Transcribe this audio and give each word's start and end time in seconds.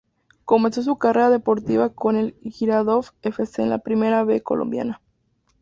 Comenzó 0.45 0.81
su 0.81 0.97
carrera 0.97 1.29
deportiva 1.29 1.89
con 1.93 2.15
el 2.15 2.33
Girardot 2.49 3.13
F. 3.21 3.45
C. 3.45 3.61
en 3.61 3.69
la 3.69 3.77
Primera 3.77 4.23
B 4.23 4.41
colombiana. 4.41 4.99